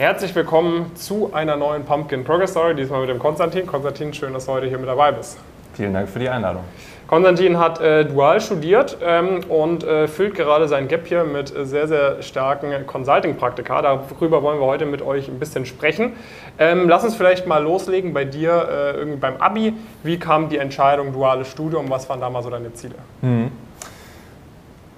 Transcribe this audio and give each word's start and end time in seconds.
Herzlich 0.00 0.34
willkommen 0.34 0.96
zu 0.96 1.34
einer 1.34 1.58
neuen 1.58 1.84
Pumpkin 1.84 2.24
Progress 2.24 2.52
Story, 2.52 2.74
diesmal 2.74 3.02
mit 3.02 3.10
dem 3.10 3.18
Konstantin. 3.18 3.66
Konstantin, 3.66 4.14
schön, 4.14 4.32
dass 4.32 4.46
du 4.46 4.52
heute 4.52 4.66
hier 4.66 4.78
mit 4.78 4.88
dabei 4.88 5.12
bist. 5.12 5.38
Vielen 5.74 5.92
Dank 5.92 6.08
für 6.08 6.18
die 6.18 6.30
Einladung. 6.30 6.64
Konstantin 7.06 7.58
hat 7.58 7.82
äh, 7.82 8.06
dual 8.06 8.40
studiert 8.40 8.96
ähm, 9.04 9.40
und 9.50 9.84
äh, 9.84 10.08
füllt 10.08 10.36
gerade 10.36 10.68
sein 10.68 10.88
Gap 10.88 11.06
hier 11.06 11.24
mit 11.24 11.54
äh, 11.54 11.66
sehr, 11.66 11.86
sehr 11.86 12.22
starken 12.22 12.86
Consulting-Praktika. 12.86 13.82
Darüber 13.82 14.42
wollen 14.42 14.58
wir 14.58 14.64
heute 14.64 14.86
mit 14.86 15.02
euch 15.02 15.28
ein 15.28 15.38
bisschen 15.38 15.66
sprechen. 15.66 16.14
Ähm, 16.58 16.88
lass 16.88 17.04
uns 17.04 17.14
vielleicht 17.14 17.46
mal 17.46 17.62
loslegen 17.62 18.14
bei 18.14 18.24
dir 18.24 18.68
äh, 18.70 18.96
irgendwie 18.96 19.18
beim 19.18 19.36
Abi. 19.36 19.74
Wie 20.02 20.18
kam 20.18 20.48
die 20.48 20.56
Entscheidung 20.56 21.12
duales 21.12 21.48
Studium? 21.48 21.90
Was 21.90 22.08
waren 22.08 22.22
da 22.22 22.30
mal 22.30 22.42
so 22.42 22.48
deine 22.48 22.72
Ziele? 22.72 22.94
Mhm. 23.20 23.49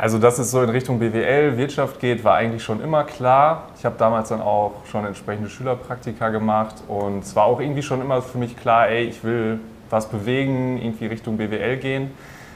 Also, 0.03 0.19
dass 0.19 0.41
es 0.41 0.51
so 0.51 0.61
in 0.61 0.69
Richtung 0.69 0.99
BWL, 0.99 1.57
Wirtschaft 1.57 2.01
geht, 2.01 2.25
war 2.25 2.35
eigentlich 2.35 2.65
schon 2.65 2.83
immer 2.83 3.05
klar. 3.05 3.69
Ich 3.79 3.85
habe 3.85 3.95
damals 3.97 4.31
dann 4.31 4.41
auch 4.41 4.73
schon 4.91 5.07
entsprechende 5.07 5.49
Schülerpraktika 5.49 6.31
gemacht 6.31 6.75
und 6.89 7.21
es 7.23 7.37
war 7.37 7.45
auch 7.45 7.61
irgendwie 7.61 7.83
schon 7.85 8.01
immer 8.01 8.21
für 8.21 8.37
mich 8.37 8.57
klar, 8.57 8.89
ey, 8.89 9.05
ich 9.05 9.23
will 9.23 9.61
was 9.91 10.09
bewegen, 10.09 10.83
irgendwie 10.83 11.07
Richtung 11.07 11.37
BWL 11.37 11.77
gehen. 11.77 12.11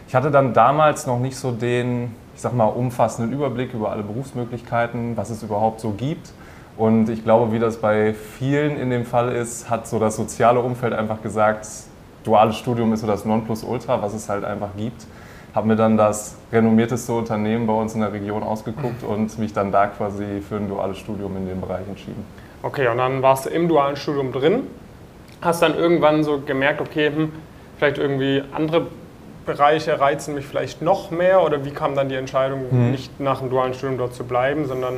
Ich 0.09 0.17
hatte 0.17 0.33
dann 0.33 0.55
damals 0.55 1.07
noch 1.07 1.21
nicht 1.21 1.37
so 1.37 1.53
den, 1.53 2.17
ich 2.35 2.41
sag 2.41 2.53
mal, 2.53 2.65
umfassenden 2.65 3.33
Überblick 3.33 3.73
über 3.75 3.93
alle 3.93 4.03
Berufsmöglichkeiten, 4.03 5.17
was 5.17 5.31
es 5.31 5.45
überhaupt 5.45 5.79
so 5.79 5.91
gibt. 5.91 6.33
Und 6.77 7.09
ich 7.09 7.23
glaube, 7.23 7.53
wie 7.53 7.61
das 7.61 7.77
bei 7.77 8.13
vielen 8.13 8.77
in 8.77 8.91
dem 8.91 9.05
Fall 9.05 9.31
ist, 9.31 9.71
hat 9.71 9.87
so 9.87 10.01
das 10.01 10.17
soziale 10.17 10.59
Umfeld 10.59 10.95
einfach 10.95 11.23
gesagt, 11.23 11.69
duales 12.25 12.57
Studium 12.57 12.93
ist 12.93 13.03
so 13.03 13.07
das 13.07 13.25
Nonplusultra, 13.25 14.03
was 14.03 14.15
es 14.15 14.29
halt 14.29 14.43
einfach 14.43 14.71
gibt 14.77 15.07
habe 15.57 15.69
mir 15.69 15.77
dann 15.77 15.97
das 15.97 16.37
renommierteste 16.53 17.15
Unternehmen 17.15 17.67
bei 17.67 17.73
uns 17.73 17.95
in 17.95 18.01
der 18.03 18.13
Region 18.13 18.43
ausgeguckt 18.43 19.03
und 19.03 19.39
mich 19.39 19.55
dann 19.55 19.73
da 19.73 19.87
quasi 19.87 20.43
für 20.47 20.57
ein 20.57 20.69
duales 20.69 20.99
Studium 20.99 21.35
in 21.39 21.49
dem 21.49 21.63
Bereich 21.63 21.89
entschieden. 21.89 22.23
Okay, 22.63 22.89
und 22.89 22.99
dann 22.99 23.23
warst 23.23 23.47
du 23.47 23.51
im 23.51 23.67
dualen 23.67 23.97
Studium 23.97 24.33
drin, 24.33 24.65
hast 25.41 25.63
dann 25.63 25.75
irgendwann 25.75 26.25
so 26.25 26.41
gemerkt, 26.41 26.83
okay, 26.83 27.09
hm, 27.09 27.33
vielleicht 27.79 27.97
irgendwie 27.97 28.43
andere 28.53 28.87
Bereiche 29.47 29.99
reizen 29.99 30.35
mich 30.35 30.45
vielleicht 30.45 30.83
noch 30.83 31.11
mehr 31.11 31.43
oder 31.43 31.65
wie 31.65 31.71
kam 31.71 31.95
dann 31.95 32.11
die 32.11 32.17
Entscheidung, 32.17 32.67
hm. 32.71 32.91
nicht 32.91 33.19
nach 33.19 33.39
dem 33.39 33.49
dualen 33.49 33.73
Studium 33.73 33.97
dort 33.97 34.15
zu 34.15 34.25
bleiben, 34.25 34.67
sondern 34.67 34.97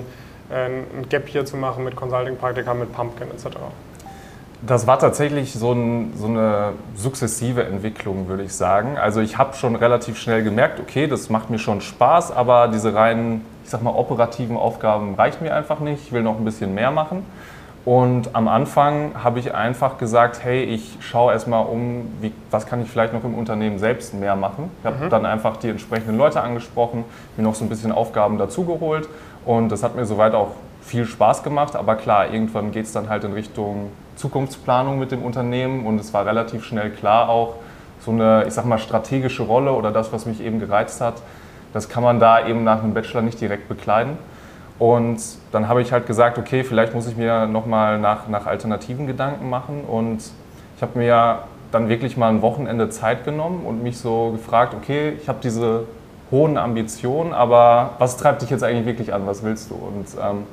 äh, 0.51 0.67
ein 0.67 1.09
Gap 1.09 1.29
hier 1.29 1.45
zu 1.45 1.57
machen 1.57 1.85
mit 1.85 1.95
Consulting-Praktika, 1.95 2.75
mit 2.75 2.93
Pumpkin 2.93 3.29
etc.? 3.31 3.59
Das 4.61 4.89
war 4.89 4.99
tatsächlich 4.99 5.53
so, 5.53 5.73
ein, 5.73 6.13
so, 6.17 6.27
eine 6.27 6.73
sukzessive 6.97 7.65
Entwicklung, 7.65 8.27
würde 8.27 8.43
ich 8.43 8.53
sagen. 8.53 8.99
Also 8.99 9.21
ich 9.21 9.39
habe 9.39 9.55
schon 9.55 9.77
relativ 9.77 10.19
schnell 10.19 10.43
gemerkt, 10.43 10.81
okay, 10.81 11.07
das 11.07 11.31
macht 11.31 11.49
mir 11.49 11.61
schon 11.61 11.81
Spaß, 11.81 12.33
aber 12.33 12.67
diese 12.67 12.93
reinen, 12.93 13.45
ich 13.63 13.71
sag 13.71 13.83
mal, 13.83 13.91
operativen 13.91 14.57
Aufgaben 14.57 15.15
reichen 15.15 15.45
mir 15.45 15.55
einfach 15.55 15.79
nicht. 15.79 16.03
Ich 16.07 16.13
will 16.13 16.23
noch 16.23 16.39
ein 16.39 16.45
bisschen 16.45 16.75
mehr 16.75 16.91
machen. 16.91 17.25
Und 17.85 18.35
am 18.35 18.49
Anfang 18.49 19.13
habe 19.23 19.39
ich 19.39 19.55
einfach 19.55 19.97
gesagt, 19.97 20.45
hey, 20.45 20.63
ich 20.65 20.99
schaue 21.01 21.33
erstmal 21.33 21.65
um, 21.65 22.11
wie, 22.21 22.33
was 22.51 22.67
kann 22.67 22.83
ich 22.83 22.91
vielleicht 22.91 23.15
noch 23.15 23.25
im 23.25 23.35
Unternehmen 23.35 23.79
selbst 23.79 24.13
mehr 24.13 24.37
machen. 24.37 24.71
Ich 24.81 24.87
habe 24.87 25.05
mhm. 25.05 25.09
dann 25.09 25.25
einfach 25.25 25.57
die 25.57 25.69
entsprechenden 25.69 26.19
Leute 26.19 26.43
angesprochen, 26.43 27.05
mir 27.37 27.45
noch 27.45 27.55
so 27.55 27.65
ein 27.65 27.69
bisschen 27.69 27.93
Aufgaben 27.93 28.37
dazugeholt 28.37 29.09
und 29.47 29.71
das 29.71 29.83
hat 29.83 29.97
mir 29.97 30.05
soweit 30.05 30.35
auch 30.35 30.51
viel 30.83 31.07
Spaß 31.07 31.43
gemacht. 31.43 31.77
Aber 31.77 31.95
klar, 31.95 32.31
irgendwann 32.31 32.73
geht 32.73 32.85
es 32.85 32.93
dann 32.93 33.09
halt 33.09 33.25
in 33.25 33.33
Richtung 33.33 33.91
Zukunftsplanung 34.19 34.99
mit 34.99 35.13
dem 35.13 35.23
Unternehmen 35.23 35.87
und 35.87 35.99
es 35.99 36.13
war 36.13 36.27
relativ 36.27 36.65
schnell 36.65 36.91
klar 36.91 37.29
auch, 37.29 37.55
so 38.01 38.11
eine, 38.11 38.45
ich 38.47 38.55
sag 38.55 38.65
mal, 38.65 38.79
strategische 38.79 39.43
Rolle 39.43 39.73
oder 39.73 39.91
das, 39.91 40.13
was 40.13 40.27
mich 40.27 40.41
eben 40.41 40.61
gereizt 40.61 41.01
hat, 41.01 41.15
das 41.73 41.89
kann 41.89 42.03
man 42.03 42.21
da 42.21 42.47
eben 42.47 42.65
nach 42.65 42.83
einem 42.83 42.95
Bachelor 42.95 43.23
nicht 43.23 43.41
direkt 43.41 43.69
bekleiden. 43.69 44.19
Und 44.79 45.21
dann 45.51 45.69
habe 45.69 45.83
ich 45.83 45.93
halt 45.93 46.07
gesagt, 46.07 46.39
okay, 46.39 46.63
vielleicht 46.63 46.95
muss 46.95 47.09
ich 47.09 47.17
mir 47.17 47.47
nochmal 47.47 47.99
nach, 47.99 48.29
nach 48.29 48.47
alternativen 48.47 49.07
Gedanken 49.07 49.51
machen. 49.51 49.83
Und 49.83 50.23
ich 50.77 50.83
habe 50.83 50.99
mir 50.99 51.41
dann 51.73 51.89
wirklich 51.89 52.17
mal 52.17 52.29
ein 52.29 52.43
Wochenende 52.43 52.89
Zeit 52.89 53.25
genommen 53.25 53.65
und 53.67 53.83
mich 53.83 53.99
so 53.99 54.31
gefragt, 54.31 54.75
okay, 54.75 55.15
ich 55.21 55.29
habe 55.29 55.39
diese 55.43 55.85
hohen 56.31 56.57
Ambitionen, 56.57 57.33
aber 57.33 57.95
was 57.99 58.17
treibt 58.17 58.43
dich 58.43 58.51
jetzt 58.51 58.63
eigentlich 58.63 58.87
wirklich 58.87 59.13
an? 59.13 59.27
Was 59.27 59.43
willst 59.43 59.71
du? 59.71 59.75
Und 59.75 60.07
ähm, 60.23 60.45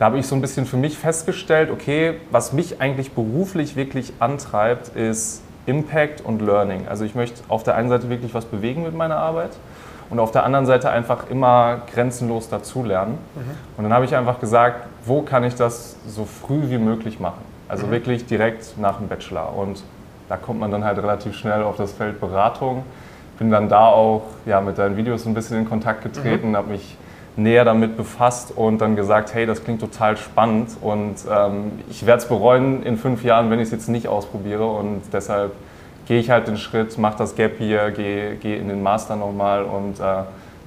da 0.00 0.06
habe 0.06 0.18
ich 0.18 0.26
so 0.26 0.34
ein 0.34 0.40
bisschen 0.40 0.64
für 0.64 0.78
mich 0.78 0.96
festgestellt, 0.96 1.70
okay, 1.70 2.14
was 2.30 2.54
mich 2.54 2.80
eigentlich 2.80 3.12
beruflich 3.12 3.76
wirklich 3.76 4.14
antreibt, 4.18 4.96
ist 4.96 5.42
Impact 5.66 6.22
und 6.22 6.40
Learning. 6.40 6.88
Also 6.88 7.04
ich 7.04 7.14
möchte 7.14 7.42
auf 7.48 7.64
der 7.64 7.74
einen 7.74 7.90
Seite 7.90 8.08
wirklich 8.08 8.32
was 8.32 8.46
bewegen 8.46 8.82
mit 8.82 8.94
meiner 8.94 9.18
Arbeit 9.18 9.50
und 10.08 10.18
auf 10.18 10.30
der 10.30 10.44
anderen 10.44 10.64
Seite 10.64 10.88
einfach 10.88 11.28
immer 11.28 11.82
grenzenlos 11.92 12.48
dazulernen. 12.48 13.18
Mhm. 13.34 13.40
Und 13.76 13.84
dann 13.84 13.92
habe 13.92 14.06
ich 14.06 14.16
einfach 14.16 14.40
gesagt, 14.40 14.86
wo 15.04 15.20
kann 15.20 15.44
ich 15.44 15.54
das 15.54 15.96
so 16.08 16.24
früh 16.24 16.70
wie 16.70 16.78
möglich 16.78 17.20
machen? 17.20 17.42
Also 17.68 17.86
mhm. 17.86 17.90
wirklich 17.90 18.24
direkt 18.24 18.78
nach 18.78 18.96
dem 18.96 19.08
Bachelor. 19.08 19.54
Und 19.54 19.84
da 20.30 20.38
kommt 20.38 20.60
man 20.60 20.70
dann 20.70 20.82
halt 20.82 20.96
relativ 20.96 21.36
schnell 21.36 21.62
auf 21.62 21.76
das 21.76 21.92
Feld 21.92 22.20
Beratung. 22.20 22.84
Bin 23.38 23.50
dann 23.50 23.68
da 23.68 23.88
auch 23.88 24.22
ja, 24.46 24.62
mit 24.62 24.78
deinen 24.78 24.96
Videos 24.96 25.26
ein 25.26 25.34
bisschen 25.34 25.58
in 25.58 25.68
Kontakt 25.68 26.02
getreten, 26.02 26.52
mhm. 26.52 26.56
habe 26.56 26.70
mich 26.70 26.96
näher 27.42 27.64
damit 27.64 27.96
befasst 27.96 28.52
und 28.56 28.80
dann 28.80 28.96
gesagt, 28.96 29.34
hey, 29.34 29.46
das 29.46 29.64
klingt 29.64 29.80
total 29.80 30.16
spannend 30.16 30.70
und 30.80 31.16
ähm, 31.30 31.72
ich 31.90 32.06
werde 32.06 32.22
es 32.22 32.28
bereuen 32.28 32.82
in 32.82 32.96
fünf 32.96 33.24
Jahren, 33.24 33.50
wenn 33.50 33.58
ich 33.58 33.66
es 33.66 33.72
jetzt 33.72 33.88
nicht 33.88 34.08
ausprobiere 34.08 34.66
und 34.66 35.02
deshalb 35.12 35.52
gehe 36.06 36.18
ich 36.18 36.30
halt 36.30 36.48
den 36.48 36.56
Schritt, 36.56 36.98
mache 36.98 37.18
das 37.18 37.36
Gap 37.36 37.58
hier, 37.58 37.90
gehe, 37.92 38.34
gehe 38.36 38.56
in 38.56 38.68
den 38.68 38.82
Master 38.82 39.16
nochmal 39.16 39.64
und 39.64 40.00
äh, 40.00 40.22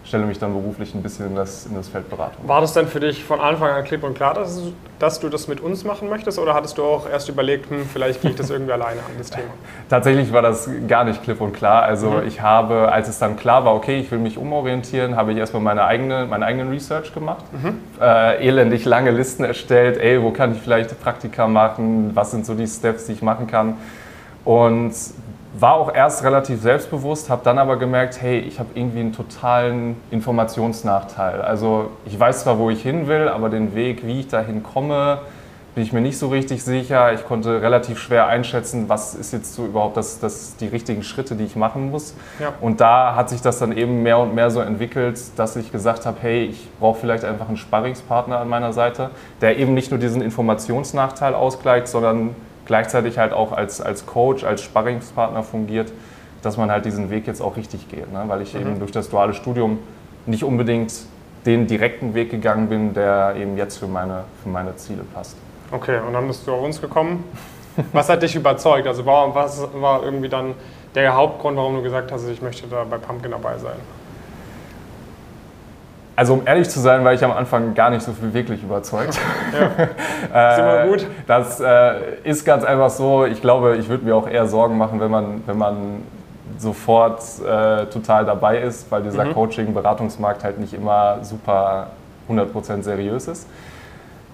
stelle 0.05 0.25
mich 0.25 0.37
dann 0.37 0.53
beruflich 0.53 0.93
ein 0.93 1.01
bisschen 1.01 1.27
in 1.27 1.35
das, 1.35 1.65
in 1.65 1.75
das 1.75 1.87
Feld 1.87 2.09
Beratung. 2.09 2.47
War 2.47 2.61
das 2.61 2.73
denn 2.73 2.87
für 2.87 2.99
dich 2.99 3.23
von 3.23 3.39
Anfang 3.39 3.71
an 3.71 3.83
klipp 3.83 4.03
und 4.03 4.15
klar, 4.15 4.33
dass, 4.33 4.61
dass, 4.99 5.19
du 5.19 5.29
das 5.29 5.47
mit 5.47 5.61
uns 5.61 5.83
machen 5.85 6.09
möchtest 6.09 6.39
oder 6.39 6.53
hattest 6.53 6.77
du 6.77 6.83
auch 6.83 7.09
erst 7.09 7.29
überlegt, 7.29 7.69
hm, 7.69 7.85
vielleicht 7.91 8.21
gehe 8.21 8.31
ich 8.31 8.37
das 8.37 8.49
irgendwie 8.49 8.71
alleine 8.73 8.99
an, 8.99 9.11
das 9.17 9.29
Thema? 9.29 9.47
Tatsächlich 9.89 10.33
war 10.33 10.41
das 10.41 10.69
gar 10.87 11.05
nicht 11.05 11.23
klipp 11.23 11.39
und 11.39 11.53
klar. 11.53 11.83
Also 11.83 12.09
mhm. 12.09 12.27
ich 12.27 12.41
habe, 12.41 12.91
als 12.91 13.07
es 13.07 13.19
dann 13.19 13.37
klar 13.37 13.63
war, 13.63 13.73
okay, 13.75 13.99
ich 13.99 14.11
will 14.11 14.19
mich 14.19 14.37
umorientieren, 14.37 15.15
habe 15.15 15.31
ich 15.31 15.37
erstmal 15.37 15.63
meine 15.63 15.85
eigene, 15.85 16.25
meinen 16.25 16.43
eigenen 16.43 16.69
Research 16.69 17.13
gemacht, 17.13 17.45
mhm. 17.53 17.79
äh, 18.01 18.45
elendig 18.45 18.85
lange 18.85 19.11
Listen 19.11 19.45
erstellt, 19.45 19.97
ey, 19.97 20.21
wo 20.21 20.31
kann 20.31 20.53
ich 20.53 20.61
vielleicht 20.61 20.99
Praktika 21.01 21.47
machen, 21.47 22.11
was 22.13 22.31
sind 22.31 22.45
so 22.45 22.53
die 22.55 22.67
Steps, 22.67 23.05
die 23.05 23.13
ich 23.13 23.21
machen 23.21 23.47
kann. 23.47 23.77
Und 24.43 24.93
war 25.53 25.75
auch 25.75 25.93
erst 25.93 26.23
relativ 26.23 26.61
selbstbewusst, 26.61 27.29
habe 27.29 27.41
dann 27.43 27.59
aber 27.59 27.77
gemerkt, 27.77 28.21
hey, 28.21 28.39
ich 28.39 28.59
habe 28.59 28.69
irgendwie 28.73 29.01
einen 29.01 29.13
totalen 29.13 29.95
Informationsnachteil. 30.09 31.41
Also 31.41 31.91
ich 32.05 32.19
weiß 32.19 32.43
zwar, 32.43 32.57
wo 32.57 32.69
ich 32.69 32.81
hin 32.81 33.07
will, 33.07 33.27
aber 33.27 33.49
den 33.49 33.75
Weg, 33.75 34.05
wie 34.05 34.21
ich 34.21 34.27
dahin 34.27 34.63
komme, 34.63 35.19
bin 35.75 35.83
ich 35.83 35.91
mir 35.91 36.01
nicht 36.01 36.19
so 36.19 36.27
richtig 36.27 36.63
sicher. 36.63 37.13
Ich 37.13 37.25
konnte 37.25 37.61
relativ 37.61 37.97
schwer 37.97 38.27
einschätzen, 38.27 38.89
was 38.89 39.15
ist 39.15 39.33
jetzt 39.33 39.55
so 39.55 39.65
überhaupt 39.65 39.97
das, 39.97 40.19
das, 40.19 40.55
die 40.57 40.67
richtigen 40.67 41.03
Schritte, 41.03 41.35
die 41.35 41.45
ich 41.45 41.55
machen 41.55 41.89
muss. 41.89 42.13
Ja. 42.39 42.53
Und 42.61 42.79
da 42.79 43.15
hat 43.15 43.29
sich 43.29 43.41
das 43.41 43.59
dann 43.59 43.75
eben 43.75 44.03
mehr 44.03 44.19
und 44.19 44.35
mehr 44.35 44.51
so 44.51 44.59
entwickelt, 44.59 45.19
dass 45.35 45.55
ich 45.55 45.71
gesagt 45.71 46.05
habe, 46.05 46.17
hey, 46.21 46.45
ich 46.45 46.67
brauche 46.79 46.99
vielleicht 46.99 47.25
einfach 47.25 47.47
einen 47.47 47.57
Sparringspartner 47.57 48.39
an 48.39 48.49
meiner 48.49 48.71
Seite, 48.71 49.09
der 49.41 49.57
eben 49.57 49.73
nicht 49.73 49.89
nur 49.89 49.99
diesen 49.99 50.21
Informationsnachteil 50.21 51.33
ausgleicht, 51.33 51.87
sondern 51.87 52.35
gleichzeitig 52.65 53.17
halt 53.17 53.33
auch 53.33 53.51
als, 53.51 53.81
als 53.81 54.05
Coach, 54.05 54.43
als 54.43 54.61
Sparringspartner 54.61 55.43
fungiert, 55.43 55.91
dass 56.41 56.57
man 56.57 56.71
halt 56.71 56.85
diesen 56.85 57.09
Weg 57.09 57.27
jetzt 57.27 57.41
auch 57.41 57.57
richtig 57.57 57.89
geht. 57.89 58.11
Ne? 58.11 58.23
Weil 58.27 58.41
ich 58.41 58.53
mhm. 58.53 58.61
eben 58.61 58.79
durch 58.79 58.91
das 58.91 59.09
duale 59.09 59.33
Studium 59.33 59.79
nicht 60.25 60.43
unbedingt 60.43 60.93
den 61.45 61.67
direkten 61.67 62.13
Weg 62.13 62.31
gegangen 62.31 62.69
bin, 62.69 62.93
der 62.93 63.35
eben 63.37 63.57
jetzt 63.57 63.77
für 63.77 63.87
meine, 63.87 64.23
für 64.41 64.49
meine 64.49 64.75
Ziele 64.75 65.03
passt. 65.13 65.35
Okay, 65.71 65.99
und 66.05 66.13
dann 66.13 66.27
bist 66.27 66.47
du 66.47 66.53
auf 66.53 66.63
uns 66.63 66.79
gekommen. 66.79 67.23
Was 67.91 68.07
hat 68.07 68.21
dich 68.21 68.35
überzeugt? 68.35 68.87
Also 68.87 69.05
was 69.05 69.67
war 69.73 70.03
irgendwie 70.03 70.29
dann 70.29 70.53
der 70.95 71.15
Hauptgrund, 71.15 71.57
warum 71.57 71.75
du 71.75 71.81
gesagt 71.81 72.11
hast, 72.11 72.27
ich 72.27 72.41
möchte 72.41 72.67
da 72.67 72.83
bei 72.83 72.97
Pumpkin 72.97 73.31
dabei 73.31 73.57
sein? 73.57 73.77
Also 76.15 76.33
um 76.35 76.41
ehrlich 76.45 76.69
zu 76.69 76.79
sein, 76.79 77.03
war 77.03 77.13
ich 77.13 77.23
am 77.23 77.31
Anfang 77.31 77.73
gar 77.73 77.89
nicht 77.89 78.03
so 78.03 78.11
viel 78.11 78.33
wirklich 78.33 78.63
überzeugt. 78.63 79.19
Ja. 79.51 80.51
ist 80.51 80.59
immer 80.59 80.87
gut. 80.87 81.07
Das 81.25 81.59
äh, 81.59 82.19
ist 82.23 82.45
ganz 82.45 82.63
einfach 82.63 82.89
so. 82.89 83.25
Ich 83.25 83.41
glaube, 83.41 83.77
ich 83.77 83.89
würde 83.89 84.05
mir 84.05 84.15
auch 84.15 84.27
eher 84.27 84.45
Sorgen 84.45 84.77
machen, 84.77 84.99
wenn 84.99 85.09
man, 85.09 85.41
wenn 85.47 85.57
man 85.57 86.03
sofort 86.59 87.21
äh, 87.39 87.85
total 87.87 88.25
dabei 88.25 88.59
ist, 88.59 88.91
weil 88.91 89.01
dieser 89.01 89.25
mhm. 89.25 89.33
Coaching-Beratungsmarkt 89.33 90.43
halt 90.43 90.59
nicht 90.59 90.73
immer 90.73 91.17
super 91.23 91.87
100% 92.29 92.83
seriös 92.83 93.27
ist 93.27 93.47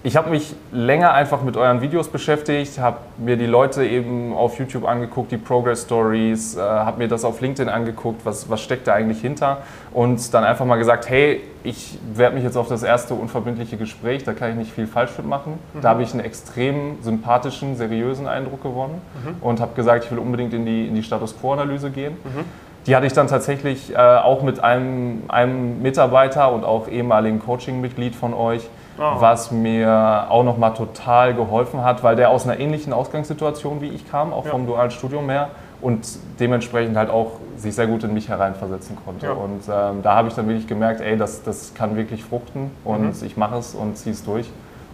ich 0.01 0.15
habe 0.15 0.29
mich 0.29 0.55
länger 0.71 1.13
einfach 1.13 1.41
mit 1.41 1.57
euren 1.57 1.81
Videos 1.81 2.07
beschäftigt, 2.07 2.79
habe 2.79 2.99
mir 3.17 3.35
die 3.35 3.45
Leute 3.45 3.85
eben 3.85 4.33
auf 4.33 4.57
YouTube 4.57 4.87
angeguckt, 4.87 5.31
die 5.31 5.37
Progress 5.37 5.83
Stories, 5.83 6.55
äh, 6.55 6.61
habe 6.61 6.99
mir 6.99 7.09
das 7.09 7.25
auf 7.25 7.41
LinkedIn 7.41 7.67
angeguckt, 7.67 8.25
was, 8.25 8.49
was 8.49 8.61
steckt 8.61 8.87
da 8.87 8.93
eigentlich 8.93 9.19
hinter 9.19 9.57
und 9.91 10.33
dann 10.33 10.45
einfach 10.45 10.65
mal 10.65 10.77
gesagt, 10.77 11.09
hey, 11.09 11.41
ich 11.63 11.99
werde 12.13 12.35
mich 12.35 12.45
jetzt 12.45 12.55
auf 12.55 12.69
das 12.69 12.83
erste 12.83 13.13
unverbindliche 13.13 13.75
Gespräch, 13.75 14.23
da 14.23 14.31
kann 14.31 14.51
ich 14.51 14.55
nicht 14.55 14.71
viel 14.71 14.87
falsch 14.87 15.17
mitmachen. 15.17 15.59
Mhm. 15.73 15.81
Da 15.81 15.89
habe 15.89 16.03
ich 16.03 16.13
einen 16.13 16.23
extrem 16.23 17.01
sympathischen, 17.01 17.75
seriösen 17.75 18.25
Eindruck 18.25 18.63
gewonnen 18.63 19.01
mhm. 19.25 19.35
und 19.41 19.59
habe 19.59 19.75
gesagt, 19.75 20.05
ich 20.05 20.11
will 20.11 20.19
unbedingt 20.19 20.53
in 20.53 20.65
die, 20.65 20.87
in 20.87 20.95
die 20.95 21.03
Status 21.03 21.37
Quo-Analyse 21.37 21.89
gehen. 21.91 22.13
Mhm. 22.23 22.45
Die 22.87 22.95
hatte 22.95 23.05
ich 23.05 23.13
dann 23.13 23.27
tatsächlich 23.27 23.93
äh, 23.93 23.97
auch 23.97 24.43
mit 24.43 24.63
einem, 24.63 25.23
einem 25.27 25.81
Mitarbeiter 25.81 26.53
und 26.53 26.63
auch 26.63 26.87
ehemaligen 26.87 27.39
Coaching-Mitglied 27.39 28.15
von 28.15 28.33
euch 28.33 28.61
oh. 28.99 29.21
was 29.21 29.51
mir 29.51 30.27
auch 30.29 30.43
nochmal 30.43 30.73
total 30.73 31.33
geholfen 31.33 31.83
hat, 31.83 32.03
weil 32.03 32.15
der 32.15 32.29
aus 32.29 32.45
einer 32.45 32.59
ähnlichen 32.59 32.93
Ausgangssituation 32.93 33.81
wie 33.81 33.89
ich 33.89 34.09
kam, 34.09 34.33
auch 34.33 34.45
ja. 34.45 34.51
vom 34.51 34.65
dualen 34.65 34.91
Studium 34.91 35.29
her 35.29 35.49
und 35.81 36.07
dementsprechend 36.39 36.97
halt 36.97 37.09
auch 37.09 37.33
sich 37.57 37.75
sehr 37.75 37.87
gut 37.87 38.03
in 38.03 38.13
mich 38.13 38.29
hereinversetzen 38.29 38.97
konnte. 39.03 39.27
Ja. 39.27 39.31
Und 39.33 39.61
ähm, 39.71 40.01
da 40.03 40.15
habe 40.15 40.27
ich 40.27 40.33
dann 40.33 40.47
wirklich 40.47 40.67
gemerkt, 40.67 41.01
ey, 41.01 41.17
das, 41.17 41.43
das 41.43 41.73
kann 41.73 41.95
wirklich 41.95 42.23
fruchten 42.23 42.71
und 42.83 43.21
mhm. 43.21 43.25
ich 43.25 43.37
mache 43.37 43.57
es 43.57 43.73
und 43.75 43.97
ziehe 43.97 44.13
es 44.13 44.23
durch 44.23 44.49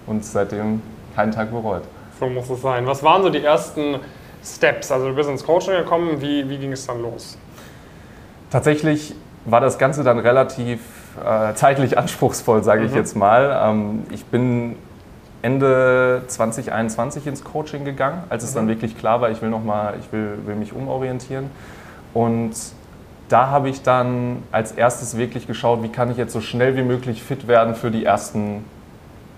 und 0.08 0.24
seitdem 0.24 0.82
keinen 1.16 1.32
Tag 1.32 1.52
bereut. 1.52 1.84
So 2.20 2.28
muss 2.28 2.50
es 2.50 2.62
sein. 2.62 2.86
Was 2.86 3.04
waren 3.04 3.24
so 3.24 3.30
die 3.30 3.44
ersten 3.44 4.00
Steps? 4.44 4.92
Also 4.92 5.10
du 5.10 5.16
bist 5.16 5.30
ins 5.30 5.46
Coaching 5.46 5.74
gekommen, 5.74 6.22
wie, 6.22 6.48
wie 6.50 6.58
ging 6.58 6.72
es 6.72 6.86
dann 6.86 7.02
los? 7.02 7.38
Tatsächlich 8.52 9.16
war 9.46 9.62
das 9.62 9.78
Ganze 9.78 10.04
dann 10.04 10.20
relativ 10.20 10.80
äh, 11.24 11.54
zeitlich 11.56 11.98
anspruchsvoll, 11.98 12.64
sage 12.64 12.82
mhm. 12.82 12.88
ich 12.88 12.94
jetzt 12.94 13.16
mal. 13.16 13.70
Ähm, 13.70 14.04
ich 14.12 14.26
bin 14.26 14.76
Ende 15.42 16.24
2021 16.28 17.28
ins 17.28 17.44
Coaching 17.44 17.86
gegangen, 17.86 18.24
als 18.30 18.44
es 18.44 18.54
dann 18.54 18.66
mhm. 18.66 18.70
wirklich 18.70 18.98
klar 18.98 19.22
war, 19.22 19.30
ich 19.30 19.42
will 19.42 19.50
noch 19.50 19.64
mal, 19.64 19.94
ich 20.00 20.12
will, 20.12 20.40
will 20.46 20.56
mich 20.56 20.74
umorientieren. 20.74 21.50
Und 22.14 22.54
da 23.30 23.48
habe 23.48 23.70
ich 23.70 23.82
dann 23.82 24.44
als 24.52 24.72
erstes 24.72 25.18
wirklich 25.18 25.48
geschaut, 25.48 25.84
wie 25.84 25.90
kann 25.90 26.12
ich 26.12 26.18
jetzt 26.18 26.34
so 26.34 26.42
schnell 26.42 26.76
wie 26.76 26.84
möglich 26.84 27.24
fit 27.24 27.48
werden 27.48 27.76
für 27.76 27.92
die 27.92 28.06
ersten 28.06 28.64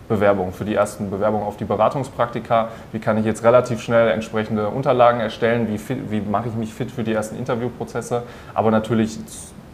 Bewerbungen, 0.07 0.53
für 0.53 0.65
die 0.65 0.75
ersten 0.75 1.09
Bewerbungen 1.09 1.45
auf 1.45 1.57
die 1.57 1.65
Beratungspraktika. 1.65 2.69
Wie 2.91 2.99
kann 2.99 3.17
ich 3.17 3.25
jetzt 3.25 3.43
relativ 3.43 3.81
schnell 3.81 4.09
entsprechende 4.09 4.69
Unterlagen 4.69 5.19
erstellen? 5.19 5.67
Wie, 5.69 5.77
fit, 5.77 6.09
wie 6.09 6.21
mache 6.21 6.49
ich 6.49 6.55
mich 6.55 6.73
fit 6.73 6.91
für 6.91 7.03
die 7.03 7.13
ersten 7.13 7.35
Interviewprozesse? 7.37 8.23
Aber 8.53 8.71
natürlich 8.71 9.19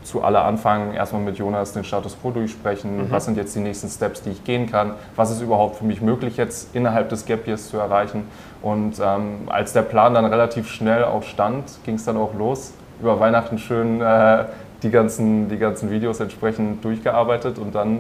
zu 0.04 0.24
aller 0.24 0.46
Anfang 0.46 0.94
erstmal 0.94 1.22
mit 1.22 1.38
Jonas 1.38 1.74
den 1.74 1.84
Status 1.84 2.18
quo 2.22 2.32
durchsprechen. 2.32 3.06
Mhm. 3.06 3.12
Was 3.12 3.26
sind 3.26 3.38
jetzt 3.38 3.56
die 3.56 3.60
nächsten 3.60 3.90
Steps, 3.90 4.22
die 4.22 4.32
ich 4.32 4.44
gehen 4.44 4.70
kann? 4.70 4.94
Was 5.16 5.32
ist 5.32 5.42
überhaupt 5.42 5.78
für 5.78 5.86
mich 5.86 6.02
möglich 6.02 6.38
jetzt 6.38 6.76
innerhalb 6.76 7.10
des 7.10 7.26
Gap 7.26 7.48
Years 7.48 7.70
zu 7.70 7.78
erreichen? 7.78 8.26
Und 8.62 9.00
ähm, 9.04 9.48
als 9.48 9.74
der 9.74 9.82
Plan 9.82 10.14
dann 10.14 10.26
relativ 10.26 10.70
schnell 10.70 11.04
auch 11.04 11.24
stand, 11.24 11.66
ging 11.86 11.96
es 11.96 12.06
dann 12.06 12.18
auch 12.18 12.34
los. 12.34 12.74
Über 13.02 13.20
Weihnachten 13.20 13.58
schön 13.58 14.02
äh, 14.02 14.46
die, 14.84 14.90
ganzen, 14.90 15.50
die 15.50 15.58
ganzen 15.58 15.90
Videos 15.90 16.20
entsprechend 16.20 16.84
durchgearbeitet 16.84 17.58
und 17.58 17.74
dann 17.74 18.00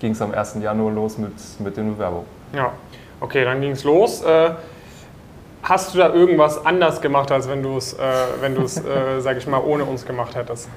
ging 0.00 0.12
es 0.12 0.20
am 0.20 0.32
1. 0.32 0.56
Januar 0.60 0.92
los 0.92 1.16
mit, 1.18 1.32
mit 1.60 1.76
den 1.76 1.94
Bewerbungen. 1.94 2.26
Ja, 2.52 2.72
okay, 3.20 3.44
dann 3.44 3.60
ging 3.60 3.72
es 3.72 3.84
los. 3.84 4.22
Äh, 4.22 4.50
hast 5.62 5.94
du 5.94 5.98
da 5.98 6.12
irgendwas 6.12 6.64
anders 6.66 7.00
gemacht, 7.00 7.30
als 7.30 7.48
wenn 7.48 7.62
du 7.62 7.76
es, 7.76 7.94
äh, 7.94 7.98
wenn 8.40 8.54
du 8.54 8.62
es, 8.62 8.78
äh, 8.78 8.82
sag 9.20 9.36
ich 9.36 9.46
mal, 9.46 9.62
ohne 9.64 9.84
uns 9.84 10.04
gemacht 10.04 10.34
hättest? 10.34 10.68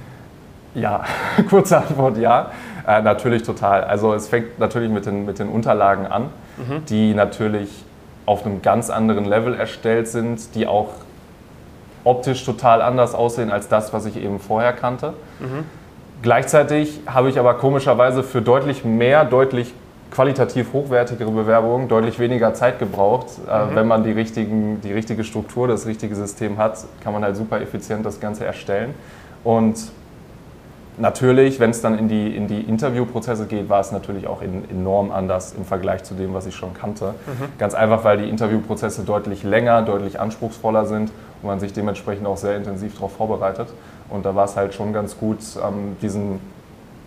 Ja, 0.75 1.03
kurze 1.49 1.77
Antwort 1.77 2.17
ja. 2.17 2.51
Äh, 2.87 3.01
natürlich 3.01 3.43
total. 3.43 3.83
Also 3.83 4.13
es 4.13 4.27
fängt 4.27 4.59
natürlich 4.59 4.91
mit 4.91 5.05
den, 5.05 5.25
mit 5.25 5.39
den 5.39 5.49
Unterlagen 5.49 6.05
an, 6.05 6.23
mhm. 6.57 6.85
die 6.85 7.13
natürlich 7.15 7.83
auf 8.27 8.45
einem 8.45 8.61
ganz 8.61 8.89
anderen 8.89 9.25
Level 9.25 9.55
erstellt 9.55 10.07
sind, 10.07 10.53
die 10.53 10.67
auch 10.67 10.89
optisch 12.03 12.45
total 12.45 12.81
anders 12.81 13.15
aussehen 13.15 13.51
als 13.51 13.67
das, 13.67 13.93
was 13.93 14.05
ich 14.05 14.17
eben 14.17 14.39
vorher 14.39 14.73
kannte. 14.73 15.13
Mhm. 15.39 15.65
Gleichzeitig 16.21 17.01
habe 17.07 17.29
ich 17.29 17.39
aber 17.39 17.55
komischerweise 17.55 18.23
für 18.23 18.41
deutlich 18.41 18.85
mehr, 18.85 19.25
deutlich 19.25 19.73
qualitativ 20.11 20.71
hochwertigere 20.71 21.31
Bewerbungen 21.31 21.87
deutlich 21.87 22.19
weniger 22.19 22.53
Zeit 22.53 22.79
gebraucht. 22.79 23.27
Äh, 23.49 23.65
mhm. 23.65 23.75
Wenn 23.75 23.87
man 23.87 24.03
die, 24.03 24.11
richtigen, 24.11 24.79
die 24.81 24.93
richtige 24.93 25.23
Struktur, 25.23 25.67
das 25.67 25.87
richtige 25.87 26.15
System 26.15 26.57
hat, 26.57 26.77
kann 27.03 27.13
man 27.13 27.23
halt 27.23 27.35
super 27.35 27.59
effizient 27.59 28.05
das 28.05 28.19
Ganze 28.19 28.45
erstellen. 28.45 28.93
Und 29.43 29.77
Natürlich, 30.97 31.59
wenn 31.59 31.71
es 31.71 31.81
dann 31.81 31.99
in 31.99 32.07
die, 32.07 32.35
in 32.35 32.47
die 32.47 32.61
Interviewprozesse 32.61 33.47
geht, 33.47 33.67
war 33.67 33.81
es 33.81 33.91
natürlich 33.91 34.27
auch 34.27 34.41
in, 34.41 34.69
enorm 34.69 35.11
anders 35.11 35.53
im 35.53 35.65
Vergleich 35.65 36.03
zu 36.03 36.13
dem, 36.13 36.33
was 36.33 36.45
ich 36.45 36.55
schon 36.55 36.73
kannte. 36.73 37.15
Mhm. 37.25 37.57
Ganz 37.57 37.73
einfach, 37.73 38.03
weil 38.05 38.17
die 38.17 38.29
Interviewprozesse 38.29 39.03
deutlich 39.03 39.43
länger, 39.43 39.81
deutlich 39.81 40.19
anspruchsvoller 40.19 40.85
sind 40.85 41.11
und 41.41 41.47
man 41.47 41.59
sich 41.59 41.73
dementsprechend 41.73 42.25
auch 42.27 42.37
sehr 42.37 42.55
intensiv 42.55 42.93
darauf 42.95 43.13
vorbereitet. 43.13 43.67
Und 44.09 44.25
da 44.25 44.35
war 44.35 44.45
es 44.45 44.55
halt 44.55 44.73
schon 44.73 44.93
ganz 44.93 45.17
gut, 45.17 45.39
ähm, 45.61 45.97
diesen 46.01 46.39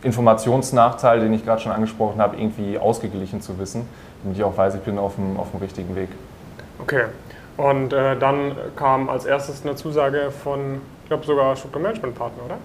Informationsnachteil, 0.02 1.20
den 1.20 1.32
ich 1.32 1.44
gerade 1.44 1.60
schon 1.62 1.72
angesprochen 1.72 2.20
habe, 2.20 2.36
irgendwie 2.36 2.78
ausgeglichen 2.78 3.40
zu 3.40 3.58
wissen, 3.58 3.88
damit 4.22 4.38
ich 4.38 4.44
auch 4.44 4.56
weiß, 4.56 4.74
ich 4.74 4.82
bin 4.82 4.98
auf 4.98 5.14
dem, 5.14 5.38
auf 5.38 5.50
dem 5.50 5.60
richtigen 5.60 5.96
Weg. 5.96 6.08
Okay. 6.80 7.04
Und 7.56 7.92
äh, 7.92 8.16
dann 8.16 8.52
kam 8.76 9.08
als 9.08 9.24
erstes 9.24 9.64
eine 9.64 9.74
Zusage 9.74 10.30
von, 10.30 10.80
ich 11.02 11.08
glaube 11.08 11.24
sogar 11.24 11.56
Strukturmanagementpartner, 11.56 12.44
oder? 12.44 12.58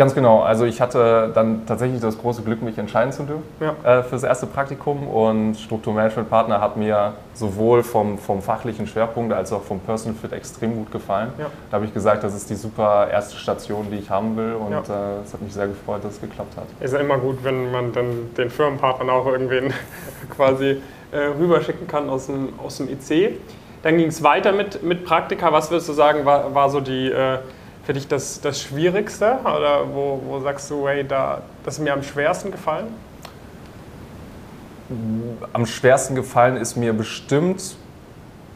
Ganz 0.00 0.14
genau. 0.14 0.40
Also 0.40 0.64
ich 0.64 0.80
hatte 0.80 1.30
dann 1.34 1.66
tatsächlich 1.66 2.00
das 2.00 2.16
große 2.16 2.40
Glück, 2.40 2.62
mich 2.62 2.78
entscheiden 2.78 3.12
zu 3.12 3.24
dürfen 3.24 3.42
ja. 3.60 3.98
äh, 3.98 4.02
für 4.02 4.12
das 4.12 4.22
erste 4.22 4.46
Praktikum. 4.46 5.06
Und 5.06 5.56
Strukturmanagement-Partner 5.56 6.58
hat 6.58 6.78
mir 6.78 7.12
sowohl 7.34 7.82
vom, 7.82 8.16
vom 8.16 8.40
fachlichen 8.40 8.86
Schwerpunkt 8.86 9.34
als 9.34 9.52
auch 9.52 9.62
vom 9.62 9.78
Personal 9.80 10.18
Fit 10.18 10.32
extrem 10.32 10.74
gut 10.74 10.90
gefallen. 10.90 11.34
Ja. 11.36 11.48
Da 11.70 11.74
habe 11.74 11.84
ich 11.84 11.92
gesagt, 11.92 12.24
das 12.24 12.34
ist 12.34 12.48
die 12.48 12.54
super 12.54 13.08
erste 13.10 13.36
Station, 13.36 13.88
die 13.90 13.98
ich 13.98 14.08
haben 14.08 14.38
will. 14.38 14.54
Und 14.54 14.72
ja. 14.72 14.78
äh, 14.78 15.22
es 15.22 15.34
hat 15.34 15.42
mich 15.42 15.52
sehr 15.52 15.68
gefreut, 15.68 16.02
dass 16.02 16.14
es 16.14 16.20
geklappt 16.22 16.56
hat. 16.56 16.64
Ist 16.80 16.94
ja 16.94 17.00
immer 17.00 17.18
gut, 17.18 17.44
wenn 17.44 17.70
man 17.70 17.92
dann 17.92 18.34
den 18.38 18.48
Firmenpartnern 18.48 19.10
auch 19.10 19.26
irgendwen 19.26 19.74
quasi 20.34 20.80
äh, 21.12 21.18
rüberschicken 21.38 21.86
kann 21.86 22.08
aus 22.08 22.24
dem, 22.24 22.54
aus 22.58 22.78
dem 22.78 22.88
IC. 22.88 23.38
Dann 23.82 23.98
ging 23.98 24.06
es 24.06 24.22
weiter 24.22 24.52
mit, 24.52 24.82
mit 24.82 25.04
Praktika. 25.04 25.52
Was 25.52 25.70
würdest 25.70 25.90
du 25.90 25.92
sagen, 25.92 26.24
war, 26.24 26.54
war 26.54 26.70
so 26.70 26.80
die 26.80 27.10
äh, 27.10 27.40
für 27.90 27.94
dich 27.94 28.06
das, 28.06 28.40
das 28.40 28.62
Schwierigste? 28.62 29.38
Oder 29.42 29.82
wo, 29.92 30.22
wo 30.24 30.38
sagst 30.38 30.70
du, 30.70 30.86
hey, 30.86 31.04
da, 31.04 31.42
das 31.64 31.78
ist 31.78 31.80
mir 31.80 31.92
am 31.92 32.04
schwersten 32.04 32.52
gefallen? 32.52 32.86
Am 35.52 35.66
schwersten 35.66 36.14
gefallen 36.14 36.56
ist 36.56 36.76
mir 36.76 36.92
bestimmt, 36.92 37.74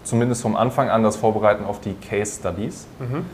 zumindest 0.05 0.41
vom 0.43 0.55
Anfang 0.55 0.89
an, 0.89 1.03
das 1.03 1.17
Vorbereiten 1.17 1.65
auf 1.65 1.81
die 1.81 1.95
Case 1.95 2.39
Studies. 2.39 2.87
Mhm. 3.01 3.27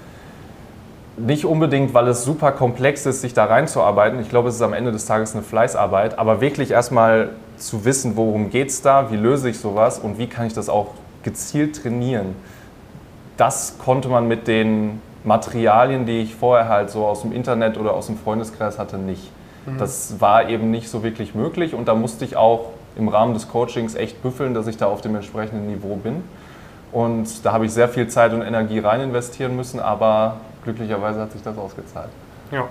Nicht 1.26 1.44
unbedingt, 1.44 1.92
weil 1.92 2.08
es 2.08 2.24
super 2.24 2.52
komplex 2.52 3.04
ist, 3.04 3.20
sich 3.20 3.34
da 3.34 3.44
reinzuarbeiten. 3.44 4.20
Ich 4.22 4.30
glaube, 4.30 4.48
es 4.48 4.54
ist 4.54 4.62
am 4.62 4.72
Ende 4.72 4.92
des 4.92 5.04
Tages 5.04 5.34
eine 5.34 5.42
Fleißarbeit. 5.42 6.18
Aber 6.18 6.40
wirklich 6.40 6.70
erstmal 6.70 7.28
zu 7.58 7.84
wissen, 7.84 8.16
worum 8.16 8.48
geht 8.48 8.70
es 8.70 8.80
da, 8.80 9.10
wie 9.10 9.16
löse 9.16 9.50
ich 9.50 9.58
sowas 9.58 9.98
und 9.98 10.16
wie 10.16 10.28
kann 10.28 10.46
ich 10.46 10.54
das 10.54 10.70
auch 10.70 10.94
gezielt 11.24 11.82
trainieren. 11.82 12.36
Das 13.36 13.76
konnte 13.76 14.08
man 14.08 14.26
mit 14.28 14.48
den 14.48 15.02
Materialien, 15.24 16.06
die 16.06 16.20
ich 16.20 16.34
vorher 16.34 16.68
halt 16.68 16.90
so 16.90 17.06
aus 17.06 17.22
dem 17.22 17.32
Internet 17.32 17.76
oder 17.76 17.94
aus 17.94 18.06
dem 18.06 18.16
Freundeskreis 18.16 18.78
hatte, 18.78 18.96
nicht. 18.96 19.30
Mhm. 19.66 19.78
Das 19.78 20.20
war 20.20 20.48
eben 20.48 20.70
nicht 20.70 20.88
so 20.88 21.02
wirklich 21.02 21.34
möglich 21.34 21.74
und 21.74 21.88
da 21.88 21.94
musste 21.94 22.24
ich 22.24 22.36
auch 22.36 22.70
im 22.96 23.08
Rahmen 23.08 23.34
des 23.34 23.48
Coachings 23.48 23.94
echt 23.94 24.22
büffeln, 24.22 24.54
dass 24.54 24.66
ich 24.66 24.76
da 24.76 24.86
auf 24.86 25.00
dem 25.00 25.14
entsprechenden 25.14 25.66
Niveau 25.66 25.96
bin. 25.96 26.24
Und 26.92 27.44
da 27.44 27.52
habe 27.52 27.66
ich 27.66 27.72
sehr 27.72 27.88
viel 27.88 28.08
Zeit 28.08 28.32
und 28.32 28.42
Energie 28.42 28.80
rein 28.80 29.00
investieren 29.00 29.54
müssen, 29.54 29.78
aber 29.78 30.38
glücklicherweise 30.64 31.20
hat 31.20 31.32
sich 31.32 31.42
das 31.42 31.56
ausgezahlt. 31.56 32.10
Ja. 32.50 32.64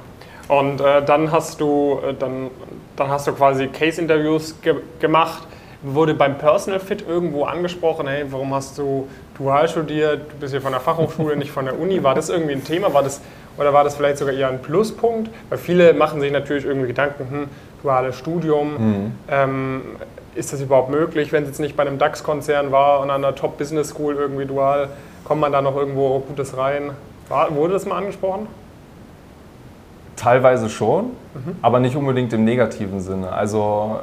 Und 0.49 0.81
äh, 0.81 1.05
dann 1.05 1.31
hast 1.31 1.61
du 1.61 1.99
äh, 2.05 2.13
dann, 2.13 2.49
dann 2.95 3.09
hast 3.09 3.27
du 3.27 3.33
quasi 3.33 3.67
Case-Interviews 3.67 4.59
ge 4.61 4.75
gemacht 4.99 5.43
wurde 5.81 6.13
beim 6.13 6.37
Personal 6.37 6.79
Fit 6.79 7.07
irgendwo 7.07 7.45
angesprochen, 7.45 8.07
hey, 8.07 8.25
warum 8.29 8.53
hast 8.53 8.77
du 8.77 9.07
dual 9.37 9.67
studiert, 9.67 10.21
du 10.31 10.37
bist 10.39 10.53
hier 10.53 10.61
von 10.61 10.71
der 10.71 10.81
Fachhochschule, 10.81 11.37
nicht 11.37 11.51
von 11.51 11.65
der 11.65 11.79
Uni. 11.79 12.03
War 12.03 12.15
das 12.15 12.29
irgendwie 12.29 12.53
ein 12.53 12.63
Thema? 12.63 12.93
War 12.93 13.03
das, 13.03 13.21
oder 13.57 13.73
war 13.73 13.83
das 13.83 13.95
vielleicht 13.95 14.17
sogar 14.17 14.33
eher 14.33 14.49
ein 14.49 14.61
Pluspunkt? 14.61 15.29
Weil 15.47 15.57
viele 15.57 15.93
machen 15.93 16.19
sich 16.19 16.31
natürlich 16.31 16.65
irgendwie 16.65 16.87
Gedanken, 16.87 17.27
hm, 17.29 17.47
duales 17.81 18.17
Studium, 18.17 18.73
mhm. 18.73 19.11
ähm, 19.29 19.81
ist 20.35 20.53
das 20.53 20.61
überhaupt 20.61 20.89
möglich, 20.89 21.31
wenn 21.31 21.43
es 21.43 21.49
jetzt 21.49 21.59
nicht 21.59 21.75
bei 21.75 21.83
einem 21.83 21.97
DAX-Konzern 21.97 22.71
war 22.71 22.99
und 22.99 23.09
an 23.09 23.23
einer 23.23 23.35
Top-Business 23.35 23.89
School 23.89 24.15
irgendwie 24.15 24.45
dual, 24.45 24.89
kommt 25.23 25.41
man 25.41 25.51
da 25.51 25.61
noch 25.61 25.75
irgendwo 25.75 26.19
Gutes 26.19 26.57
rein? 26.57 26.91
War, 27.29 27.55
wurde 27.55 27.73
das 27.73 27.85
mal 27.85 27.97
angesprochen? 27.97 28.47
Teilweise 30.15 30.69
schon, 30.69 31.05
mhm. 31.05 31.55
aber 31.61 31.79
nicht 31.79 31.95
unbedingt 31.95 32.33
im 32.33 32.43
negativen 32.43 32.99
Sinne. 32.99 33.31
Also 33.31 33.99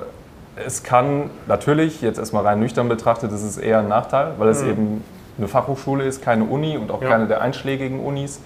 es 0.65 0.83
kann 0.83 1.31
natürlich, 1.47 2.01
jetzt 2.01 2.19
erstmal 2.19 2.45
rein 2.45 2.61
nüchtern 2.61 2.89
betrachtet, 2.89 3.33
ist 3.33 3.43
es 3.43 3.59
eher 3.59 3.81
ein 3.81 3.89
Nachteil, 3.89 4.33
weil 4.39 4.49
es 4.49 4.63
mhm. 4.63 4.71
eben 4.71 5.05
eine 5.39 5.49
Fachhochschule 5.49 6.05
ist, 6.05 6.23
keine 6.23 6.45
Uni 6.45 6.79
und 6.79 6.91
auch 6.91 7.03
ja. 7.03 7.09
keine 7.09 7.27
der 7.27 7.43
einschlägigen 7.43 8.01
Unis. 8.01 8.41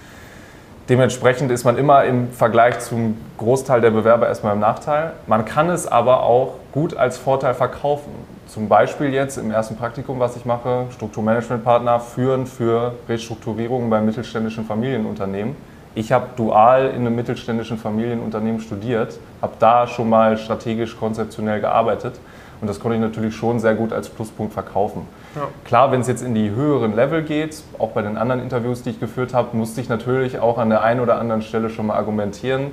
Dementsprechend 0.89 1.53
ist 1.53 1.63
man 1.63 1.79
immer 1.79 2.05
im 2.05 2.33
Vergleich 2.33 2.81
zum 2.81 3.17
Großteil 3.39 3.81
der 3.81 3.93
Bewerber 3.93 4.27
erstmal 4.27 4.55
im 4.55 4.61
Nachteil. 4.61 5.13
Man 5.29 5.45
kann 5.45 5.71
es 5.71 5.87
aber 5.87 6.25
auch 6.25 6.55
gut 6.73 6.97
als 6.97 7.17
Vorteil 7.17 7.55
verkaufen. 7.55 8.11
Zum 8.49 8.69
Beispiel 8.69 9.15
jetzt 9.15 9.37
im 9.39 9.53
ersten 9.53 9.77
Praktikum, 9.77 10.19
was 10.19 10.35
ich 10.35 10.45
mache, 10.45 10.87
Strukturmanagementpartner 10.91 12.01
führen 12.01 12.47
für 12.47 12.95
Restrukturierungen 13.09 13.89
bei 13.89 14.01
mittelständischen 14.01 14.65
Familienunternehmen 14.65 15.55
ich 15.95 16.13
habe 16.13 16.27
dual 16.37 16.87
in 16.89 17.01
einem 17.07 17.17
mittelständischen 17.17 17.77
Familienunternehmen 17.79 18.61
studiert, 18.61 19.19
habe 19.43 19.55
da 19.59 19.87
schon 19.87 20.09
mal 20.09 20.37
strategisch 20.39 20.97
konzeptionell 20.99 21.61
gearbeitet 21.61 22.15
und 22.61 22.69
das 22.69 22.79
konnte 22.79 22.97
ich 22.97 23.03
natürlich 23.03 23.35
schon 23.35 23.59
sehr 23.59 23.75
gut 23.75 23.93
als 23.93 24.09
Pluspunkt 24.09 24.53
verkaufen. 24.53 25.03
Ja. 25.35 25.43
Klar, 25.65 25.91
wenn 25.93 26.01
es 26.01 26.07
jetzt 26.09 26.23
in 26.23 26.35
die 26.35 26.51
höheren 26.51 26.95
Level 26.95 27.23
geht, 27.23 27.63
auch 27.79 27.91
bei 27.91 28.03
den 28.03 28.17
anderen 28.19 28.41
Interviews, 28.43 28.83
die 28.83 28.91
ich 28.91 29.01
geführt 29.01 29.33
habe, 29.35 29.57
musste 29.57 29.81
ich 29.81 29.89
natürlich 29.89 30.39
auch 30.41 30.59
an 30.59 30.71
der 30.71 30.83
einen 30.83 31.01
oder 31.01 31.19
anderen 31.19 31.43
Stelle 31.43 31.71
schon 31.71 31.87
mal 31.87 31.95
argumentieren. 31.97 32.69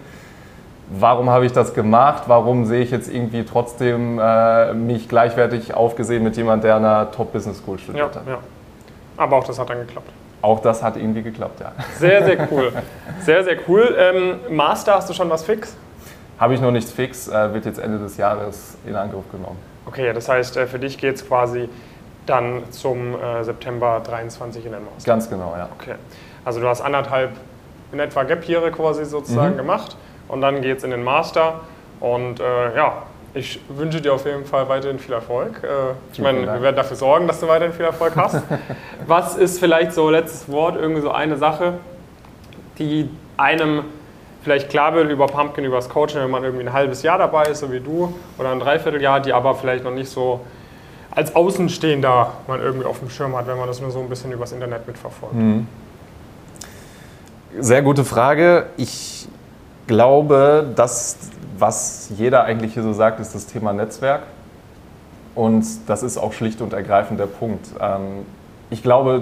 warum 0.90 1.30
habe 1.30 1.46
ich 1.46 1.52
das 1.54 1.74
gemacht, 1.74 2.24
warum 2.28 2.66
sehe 2.66 2.82
ich 2.82 2.92
jetzt 2.92 3.14
irgendwie 3.14 3.44
trotzdem 3.44 4.20
äh, 4.20 4.74
mich 4.74 5.10
gleichwertig 5.10 5.74
aufgesehen 5.74 6.24
mit 6.24 6.38
jemand, 6.38 6.64
der 6.64 6.76
an 6.76 6.86
einer 6.86 7.12
Top-Business 7.12 7.58
School 7.60 7.78
studiert 7.80 8.14
Ja, 8.16 8.22
hat. 8.22 8.28
ja. 8.28 8.38
Aber 9.18 9.38
auch 9.38 9.44
das 9.44 9.58
hat 9.60 9.70
dann 9.70 9.80
geklappt. 9.80 10.10
Auch 10.48 10.62
das 10.62 10.82
hat 10.82 10.96
irgendwie 10.96 11.24
geklappt, 11.24 11.60
ja. 11.60 11.74
Sehr, 12.00 12.24
sehr 12.24 12.48
cool. 12.50 12.72
Sehr, 13.20 13.44
sehr 13.44 13.58
cool. 13.68 13.94
Ähm, 14.00 14.56
Master, 14.56 14.94
hast 14.96 15.10
du 15.10 15.14
schon 15.14 15.30
was 15.30 15.44
fix? 15.44 15.76
Habe 16.40 16.54
ich 16.54 16.62
noch 16.62 16.72
nichts 16.72 16.90
fix, 16.90 17.28
äh, 17.28 17.54
wird 17.54 17.66
jetzt 17.66 17.80
Ende 17.80 18.00
des 18.00 18.16
Jahres 18.16 18.78
in 18.86 18.96
Angriff 18.96 19.30
genommen. 19.30 19.58
Okay, 19.86 20.06
ja, 20.08 20.14
das 20.14 20.30
heißt, 20.30 20.56
äh, 20.56 20.66
für 20.66 20.80
dich 20.80 20.98
geht 20.98 21.16
es 21.16 21.28
quasi 21.28 21.68
dann 22.26 22.64
zum 22.72 23.16
äh, 23.22 23.44
September 23.44 24.02
23 24.06 24.66
in 24.66 24.72
den 24.72 24.86
Master. 24.86 25.06
Ganz 25.12 25.30
genau, 25.30 25.54
ja. 25.58 25.68
Okay. 25.78 25.96
Also 26.46 26.62
du 26.62 26.68
hast 26.70 26.80
anderthalb 26.80 27.32
in 27.92 28.00
etwa 28.00 28.24
Gap-Jahre 28.24 28.72
quasi 28.72 29.04
sozusagen 29.04 29.56
Mhm. 29.56 29.58
gemacht 29.58 29.98
und 30.30 30.40
dann 30.40 30.62
geht 30.62 30.78
es 30.78 30.84
in 30.86 30.92
den 30.92 31.04
Master. 31.04 31.56
Und 32.00 32.40
äh, 32.40 32.74
ja, 32.74 33.04
ich 33.38 33.60
wünsche 33.70 34.02
dir 34.02 34.14
auf 34.14 34.26
jeden 34.26 34.46
Fall 34.46 34.68
weiterhin 34.68 35.00
viel 35.00 35.14
Erfolg. 35.14 35.64
Äh, 35.64 35.94
ich 36.12 36.20
meine, 36.20 36.42
wir 36.42 36.62
werden 36.62 36.76
dafür 36.76 36.98
sorgen, 36.98 37.28
dass 37.28 37.40
du 37.40 37.48
weiterhin 37.48 37.74
viel 37.74 37.86
Erfolg 37.86 38.16
hast. 38.16 38.42
Was 39.08 39.38
ist 39.38 39.60
vielleicht 39.60 39.94
so 39.94 40.10
letztes 40.10 40.52
Wort, 40.52 40.76
irgendwie 40.76 41.02
so 41.02 41.12
eine 41.12 41.38
Sache, 41.38 41.74
die 42.80 43.10
einem 43.38 43.84
vielleicht 44.44 44.70
klar 44.70 44.94
wird 44.96 45.10
über 45.10 45.28
Pumpkin, 45.28 45.66
über 45.66 45.76
das 45.76 45.90
Coaching, 45.90 46.22
wenn 46.22 46.32
man 46.32 46.44
irgendwie 46.44 46.66
ein 46.66 46.74
halbes 46.74 47.04
Jahr 47.04 47.18
dabei 47.18 47.44
ist, 47.44 47.60
so 47.60 47.72
wie 47.72 47.80
du, 47.80 48.14
oder 48.38 48.52
ein 48.52 48.60
Dreivierteljahr, 48.60 49.20
die 49.20 49.34
aber 49.34 49.56
vielleicht 49.56 49.84
noch 49.84 49.92
nicht 49.92 50.10
so 50.10 50.42
als 51.12 51.36
Außenstehender 51.36 52.32
man 52.48 52.62
irgendwie 52.62 52.86
auf 52.86 53.00
dem 53.00 53.10
Schirm 53.10 53.36
hat, 53.36 53.48
wenn 53.48 53.58
man 53.58 53.68
das 53.68 53.82
nur 53.82 53.90
so 53.92 54.00
ein 54.00 54.08
bisschen 54.08 54.32
übers 54.32 54.52
Internet 54.52 54.86
mitverfolgt. 54.86 55.36
Sehr 57.60 57.82
gute 57.82 58.06
Frage. 58.06 58.68
Ich 58.78 59.28
glaube, 59.88 60.72
das, 60.76 61.18
was 61.60 62.10
jeder 62.16 62.44
eigentlich 62.44 62.74
hier 62.74 62.84
so 62.84 62.94
sagt, 62.94 63.20
ist 63.20 63.36
das 63.36 63.46
Thema 63.46 63.74
Netzwerk. 63.74 64.24
Und 65.36 65.66
das 65.88 66.04
ist 66.04 66.18
auch 66.18 66.34
schlicht 66.34 66.62
und 66.62 66.74
ergreifend 66.74 67.20
der 67.20 67.28
Punkt. 67.28 67.68
Ähm, 67.80 68.26
Ich 68.70 68.84
glaube, 68.84 69.22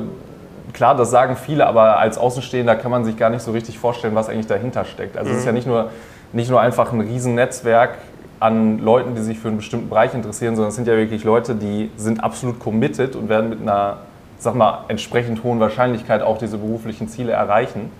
klar, 0.73 0.95
das 0.95 1.11
sagen 1.11 1.35
viele, 1.35 1.67
aber 1.67 1.99
als 1.99 2.17
Außenstehender 2.17 2.75
kann 2.75 2.89
man 2.89 3.05
sich 3.05 3.15
gar 3.15 3.29
nicht 3.29 3.43
so 3.43 3.51
richtig 3.51 3.77
vorstellen, 3.77 4.15
was 4.15 4.27
eigentlich 4.27 4.47
dahinter 4.47 4.85
steckt. 4.85 5.17
Also 5.17 5.31
es 5.31 5.39
ist 5.39 5.45
ja 5.45 5.51
nicht 5.51 5.67
nur, 5.67 5.91
nicht 6.33 6.49
nur 6.49 6.59
einfach 6.61 6.91
ein 6.91 7.01
Riesennetzwerk 7.01 7.97
an 8.39 8.79
Leuten, 8.79 9.13
die 9.13 9.21
sich 9.21 9.37
für 9.37 9.49
einen 9.49 9.57
bestimmten 9.57 9.89
Bereich 9.89 10.13
interessieren, 10.13 10.55
sondern 10.55 10.69
es 10.69 10.75
sind 10.75 10.87
ja 10.87 10.95
wirklich 10.97 11.23
Leute, 11.23 11.53
die 11.53 11.91
sind 11.95 12.23
absolut 12.23 12.59
committed 12.59 13.15
und 13.15 13.29
werden 13.29 13.49
mit 13.49 13.61
einer, 13.61 13.97
sag 14.39 14.55
mal, 14.55 14.85
entsprechend 14.87 15.43
hohen 15.43 15.59
Wahrscheinlichkeit 15.59 16.21
auch 16.21 16.37
diese 16.37 16.57
beruflichen 16.57 17.07
Ziele 17.07 17.33
erreichen. 17.33 17.91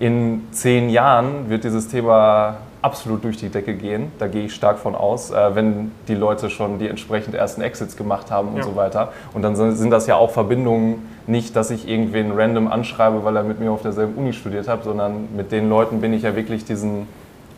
In 0.00 0.48
zehn 0.50 0.90
Jahren 0.90 1.48
wird 1.48 1.62
dieses 1.62 1.88
Thema 1.88 2.56
absolut 2.84 3.24
durch 3.24 3.38
die 3.38 3.48
Decke 3.48 3.72
gehen. 3.74 4.12
Da 4.18 4.26
gehe 4.26 4.44
ich 4.44 4.54
stark 4.54 4.78
von 4.78 4.94
aus, 4.94 5.30
äh, 5.30 5.54
wenn 5.54 5.90
die 6.06 6.14
Leute 6.14 6.50
schon 6.50 6.78
die 6.78 6.86
entsprechend 6.86 7.34
ersten 7.34 7.62
Exits 7.62 7.96
gemacht 7.96 8.30
haben 8.30 8.48
und 8.48 8.58
Ja. 8.58 8.62
so 8.64 8.76
weiter. 8.76 9.12
Und 9.32 9.40
dann 9.40 9.56
sind 9.56 9.90
das 9.90 10.06
ja 10.06 10.16
auch 10.16 10.30
Verbindungen, 10.30 11.08
nicht, 11.26 11.56
dass 11.56 11.70
ich 11.70 11.88
irgendwen 11.88 12.32
random 12.32 12.70
anschreibe, 12.70 13.24
weil 13.24 13.36
er 13.36 13.42
mit 13.42 13.58
mir 13.58 13.72
auf 13.72 13.80
derselben 13.80 14.14
Uni 14.16 14.34
studiert 14.34 14.68
hat, 14.68 14.84
sondern 14.84 15.28
mit 15.34 15.50
den 15.50 15.70
Leuten 15.70 16.02
bin 16.02 16.12
ich 16.12 16.22
ja 16.22 16.36
wirklich 16.36 16.66
diesen 16.66 17.08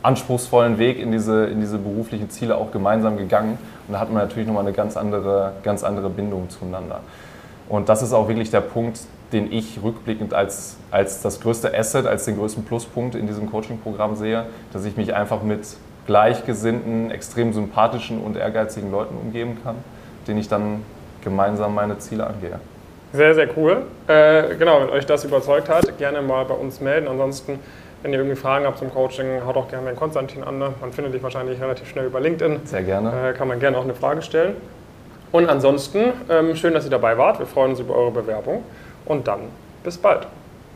anspruchsvollen 0.04 0.78
Weg 0.78 1.00
in 1.00 1.10
diese, 1.10 1.46
in 1.46 1.58
diese 1.58 1.78
beruflichen 1.78 2.30
Ziele 2.30 2.56
auch 2.56 2.70
gemeinsam 2.70 3.16
gegangen. 3.16 3.58
Und 3.88 3.94
da 3.94 3.98
hat 3.98 4.12
man 4.12 4.22
natürlich 4.22 4.46
nochmal 4.46 4.62
eine 4.62 4.72
ganz 4.72 4.96
andere, 4.96 5.54
ganz 5.64 5.82
andere 5.82 6.08
Bindung 6.08 6.48
zueinander. 6.50 7.00
Und 7.68 7.88
das 7.88 8.02
ist 8.02 8.12
auch 8.12 8.28
wirklich 8.28 8.52
der 8.52 8.60
Punkt, 8.60 9.00
den 9.32 9.52
ich 9.52 9.80
rückblickend 9.82 10.34
als, 10.34 10.76
als 10.90 11.20
das 11.22 11.40
größte 11.40 11.76
Asset, 11.76 12.06
als 12.06 12.24
den 12.24 12.36
größten 12.36 12.64
Pluspunkt 12.64 13.14
in 13.14 13.26
diesem 13.26 13.50
Coaching-Programm 13.50 14.16
sehe, 14.16 14.46
dass 14.72 14.84
ich 14.84 14.96
mich 14.96 15.14
einfach 15.14 15.42
mit 15.42 15.66
gleichgesinnten, 16.06 17.10
extrem 17.10 17.52
sympathischen 17.52 18.20
und 18.20 18.36
ehrgeizigen 18.36 18.90
Leuten 18.90 19.16
umgeben 19.16 19.58
kann, 19.64 19.76
denen 20.28 20.38
ich 20.38 20.48
dann 20.48 20.82
gemeinsam 21.22 21.74
meine 21.74 21.98
Ziele 21.98 22.26
angehe. 22.26 22.60
Sehr, 23.12 23.34
sehr 23.34 23.48
cool. 23.56 23.82
Äh, 24.06 24.54
genau, 24.56 24.80
wenn 24.82 24.90
euch 24.90 25.06
das 25.06 25.24
überzeugt 25.24 25.68
hat, 25.68 25.98
gerne 25.98 26.22
mal 26.22 26.44
bei 26.44 26.54
uns 26.54 26.80
melden. 26.80 27.08
Ansonsten, 27.08 27.58
wenn 28.02 28.12
ihr 28.12 28.18
irgendwie 28.18 28.36
Fragen 28.36 28.66
habt 28.66 28.78
zum 28.78 28.92
Coaching, 28.92 29.44
haut 29.44 29.56
auch 29.56 29.68
gerne 29.68 29.88
den 29.88 29.96
Konstantin 29.96 30.44
an. 30.44 30.58
ne? 30.58 30.74
Man 30.80 30.92
findet 30.92 31.14
dich 31.14 31.22
wahrscheinlich 31.22 31.60
relativ 31.60 31.88
schnell 31.88 32.06
über 32.06 32.20
LinkedIn. 32.20 32.60
Sehr 32.64 32.82
gerne. 32.82 33.30
Äh, 33.30 33.32
kann 33.32 33.48
man 33.48 33.58
gerne 33.58 33.78
auch 33.78 33.84
eine 33.84 33.94
Frage 33.94 34.22
stellen. 34.22 34.54
Und 35.32 35.48
ansonsten, 35.48 36.12
ähm, 36.28 36.54
schön, 36.56 36.74
dass 36.74 36.84
ihr 36.84 36.90
dabei 36.90 37.18
wart. 37.18 37.38
Wir 37.38 37.46
freuen 37.46 37.70
uns 37.70 37.80
über 37.80 37.94
eure 37.94 38.12
Bewerbung. 38.12 38.62
Und 39.06 39.26
dann 39.26 39.40
bis 39.82 39.96
bald. 39.96 40.26